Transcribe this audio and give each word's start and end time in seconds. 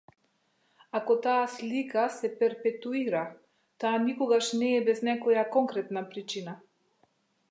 Ако 0.99 1.15
таа 1.25 1.41
слика 1.55 2.05
се 2.13 2.31
перпетуира, 2.39 3.21
таа 3.85 4.01
никогаш 4.07 4.49
не 4.61 4.71
е 4.79 4.83
без 4.89 5.05
некоја 5.09 5.47
конкретна 5.57 6.07
причина. 6.15 6.57